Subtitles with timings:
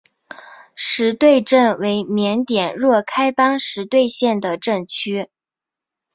[0.73, 5.29] 实兑镇为缅甸若开邦实兑县的镇区。